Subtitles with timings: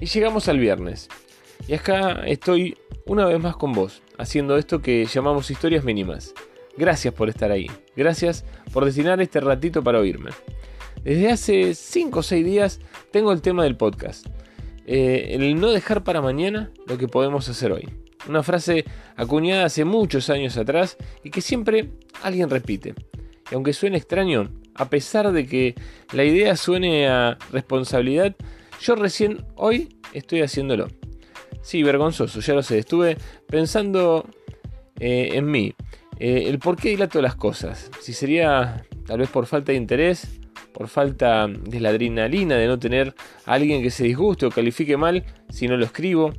[0.00, 1.08] Y llegamos al viernes.
[1.66, 6.34] Y acá estoy una vez más con vos, haciendo esto que llamamos historias mínimas.
[6.76, 7.68] Gracias por estar ahí.
[7.96, 10.30] Gracias por destinar este ratito para oírme.
[11.02, 12.80] Desde hace 5 o 6 días
[13.10, 14.26] tengo el tema del podcast.
[14.86, 17.88] Eh, el no dejar para mañana lo que podemos hacer hoy.
[18.28, 18.84] Una frase
[19.16, 21.90] acuñada hace muchos años atrás y que siempre
[22.22, 22.94] alguien repite.
[23.50, 25.74] Y aunque suene extraño, a pesar de que
[26.12, 28.36] la idea suene a responsabilidad,
[28.80, 30.88] yo recién hoy estoy haciéndolo.
[31.62, 32.78] Sí, vergonzoso, ya lo sé.
[32.78, 33.16] Estuve
[33.46, 34.24] pensando
[35.00, 35.74] eh, en mí.
[36.18, 37.90] Eh, el por qué dilato las cosas.
[38.00, 40.40] Si sería tal vez por falta de interés,
[40.72, 43.14] por falta de la adrenalina de no tener
[43.46, 46.32] a alguien que se disguste o califique mal si no lo escribo.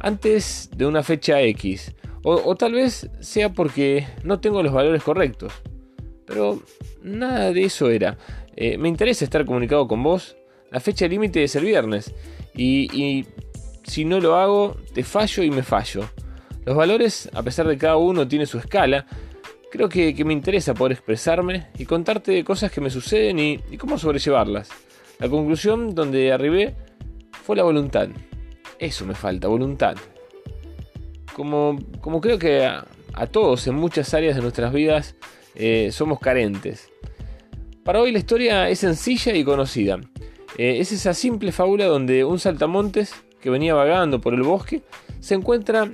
[0.00, 1.94] Antes de una fecha X.
[2.22, 5.52] O, tal vez sea porque no tengo los valores correctos.
[6.26, 6.62] Pero
[7.02, 8.18] nada de eso era.
[8.54, 10.36] Eh, me interesa estar comunicado con vos.
[10.70, 12.14] La fecha límite es el viernes.
[12.54, 13.24] y
[13.84, 16.02] si no lo hago, te fallo y me fallo.
[16.66, 19.06] Los valores, a pesar de cada uno tiene su escala,
[19.70, 24.68] creo que, me interesa poder expresarme y contarte cosas que me suceden y, cómo sobrellevarlas.
[25.18, 26.76] La conclusión donde arribé
[27.42, 28.08] fue la voluntad.
[28.78, 29.96] Eso me falta, voluntad.
[31.34, 32.86] Como, como creo que a,
[33.30, 35.16] todos en muchas áreas de nuestras vidas
[35.54, 36.90] eh, somos carentes.
[37.84, 39.98] Para hoy la historia es sencilla y conocida.
[40.58, 44.82] Eh, es esa simple fábula donde un saltamontes que venía vagando por el bosque,
[45.20, 45.90] se encuentra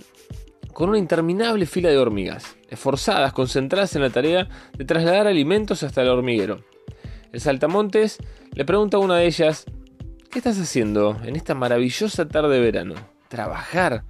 [0.72, 6.02] con una interminable fila de hormigas, esforzadas, concentradas en la tarea de trasladar alimentos hasta
[6.02, 6.64] el hormiguero.
[7.32, 8.18] El saltamontes
[8.54, 9.66] le pregunta a una de ellas,
[10.30, 12.94] ¿qué estás haciendo en esta maravillosa tarde de verano?
[13.28, 14.04] ¿Trabajar?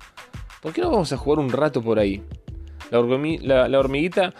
[0.62, 2.22] ¿Por qué no vamos a jugar un rato por ahí?
[2.90, 4.32] La, la hormiguita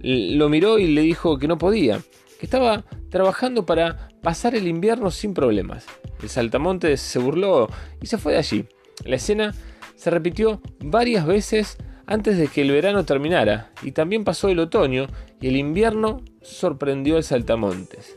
[0.00, 2.00] lo miró y le dijo que no podía,
[2.38, 5.84] que estaba trabajando para pasar el invierno sin problemas.
[6.22, 7.68] El saltamontes se burló
[8.00, 8.64] y se fue de allí.
[9.04, 9.54] La escena
[9.96, 11.76] se repitió varias veces
[12.06, 15.08] antes de que el verano terminara, y también pasó el otoño
[15.42, 18.16] y el invierno sorprendió al saltamontes.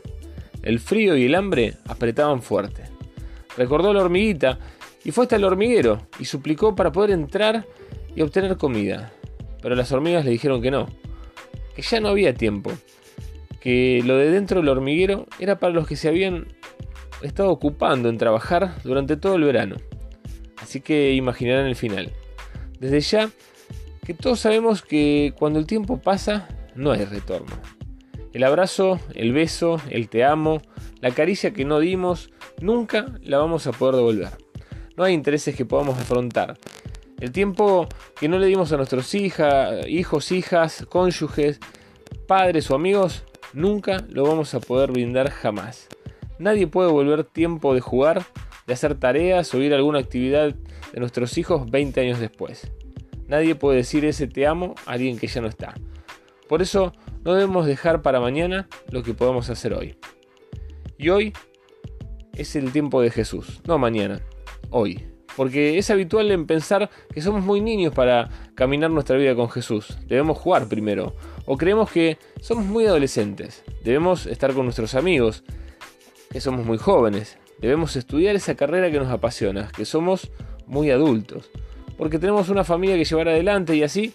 [0.62, 2.84] El frío y el hambre apretaban fuerte.
[3.54, 4.58] Recordó la hormiguita
[5.04, 7.66] y fue hasta el hormiguero y suplicó para poder entrar
[8.14, 9.12] y obtener comida.
[9.60, 10.86] Pero las hormigas le dijeron que no,
[11.74, 12.72] que ya no había tiempo,
[13.66, 16.46] que lo de dentro del hormiguero era para los que se habían
[17.20, 19.74] estado ocupando en trabajar durante todo el verano.
[20.58, 22.12] Así que imaginarán el final.
[22.78, 23.30] Desde ya
[24.04, 27.56] que todos sabemos que cuando el tiempo pasa no hay retorno.
[28.32, 30.62] El abrazo, el beso, el te amo,
[31.00, 34.28] la caricia que no dimos, nunca la vamos a poder devolver.
[34.96, 36.56] No hay intereses que podamos afrontar.
[37.18, 37.88] El tiempo
[38.20, 41.58] que no le dimos a nuestros hija, hijos, hijas, cónyuges,
[42.28, 43.24] padres o amigos,
[43.56, 45.88] nunca lo vamos a poder brindar jamás.
[46.38, 48.22] Nadie puede volver tiempo de jugar,
[48.66, 50.54] de hacer tareas o ir a alguna actividad
[50.92, 52.70] de nuestros hijos 20 años después.
[53.28, 55.74] Nadie puede decir ese te amo a alguien que ya no está.
[56.48, 56.92] Por eso
[57.24, 59.96] no debemos dejar para mañana lo que podemos hacer hoy.
[60.98, 61.32] Y hoy
[62.34, 64.20] es el tiempo de Jesús, no mañana,
[64.68, 65.15] hoy.
[65.36, 69.98] Porque es habitual en pensar que somos muy niños para caminar nuestra vida con Jesús.
[70.08, 71.14] Debemos jugar primero.
[71.44, 73.62] O creemos que somos muy adolescentes.
[73.84, 75.44] Debemos estar con nuestros amigos,
[76.30, 77.38] que somos muy jóvenes.
[77.58, 80.30] Debemos estudiar esa carrera que nos apasiona, que somos
[80.66, 81.50] muy adultos.
[81.98, 84.14] Porque tenemos una familia que llevar adelante y así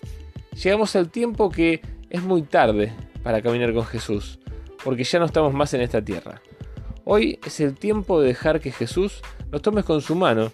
[0.62, 2.94] llegamos al tiempo que es muy tarde
[3.24, 4.40] para caminar con Jesús.
[4.84, 6.42] Porque ya no estamos más en esta tierra.
[7.06, 9.22] Hoy es el tiempo de dejar que Jesús
[9.52, 10.52] nos tome con su mano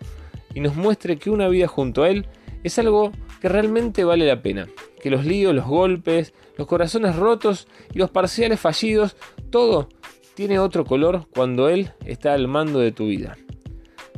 [0.58, 2.26] y nos muestre que una vida junto a Él
[2.64, 4.68] es algo que realmente vale la pena.
[5.00, 9.18] Que los líos, los golpes, los corazones rotos y los parciales fallidos,
[9.52, 9.88] todo
[10.34, 13.38] tiene otro color cuando Él está al mando de tu vida.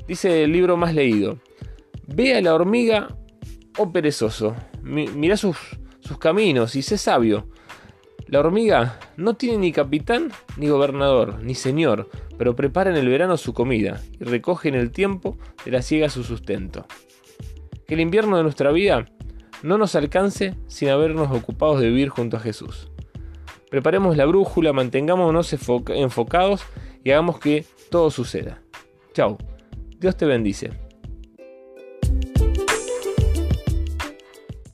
[0.08, 1.40] Dice el libro más leído,
[2.08, 3.18] ve a la hormiga,
[3.78, 5.58] oh perezoso, mira sus,
[6.00, 7.50] sus caminos y sé sabio.
[8.30, 13.38] La hormiga no tiene ni capitán, ni gobernador, ni señor, pero prepara en el verano
[13.38, 16.86] su comida y recoge en el tiempo de la siega su sustento.
[17.88, 19.08] Que el invierno de nuestra vida
[19.64, 22.92] no nos alcance sin habernos ocupado de vivir junto a Jesús.
[23.72, 25.52] Preparemos la brújula, mantengámonos
[25.88, 26.62] enfocados
[27.04, 28.62] y hagamos que todo suceda.
[29.12, 29.40] Chao.
[29.98, 30.89] Dios te bendice.